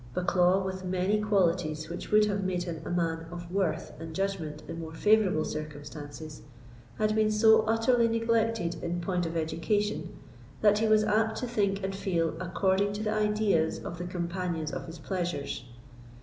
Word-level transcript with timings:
Bucklaw, 0.15 0.65
with 0.65 0.83
many 0.83 1.21
qualities 1.21 1.87
which 1.87 2.09
would 2.09 2.25
have 2.25 2.43
made 2.43 2.63
him 2.63 2.81
a 2.83 2.89
man 2.89 3.27
of 3.31 3.51
worth 3.51 3.93
and 3.99 4.15
judgment 4.15 4.63
in 4.67 4.79
more 4.79 4.95
favourable 4.95 5.45
circumstances, 5.45 6.41
had 6.97 7.13
been 7.15 7.29
so 7.29 7.61
utterly 7.67 8.07
neglected 8.07 8.81
in 8.83 8.99
point 8.99 9.27
of 9.27 9.37
education, 9.37 10.17
that 10.61 10.79
he 10.79 10.87
was 10.87 11.03
apt 11.03 11.35
to 11.37 11.47
think 11.47 11.83
and 11.83 11.95
feel 11.95 12.35
according 12.39 12.93
to 12.93 13.03
the 13.03 13.13
ideas 13.13 13.77
of 13.77 13.99
the 13.99 14.05
companions 14.07 14.71
of 14.71 14.87
his 14.87 14.97
pleasures. 14.97 15.65